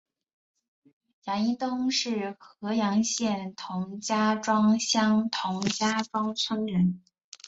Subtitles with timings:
[1.25, 7.03] 杨荫东是合阳县同家庄乡同家庄村人。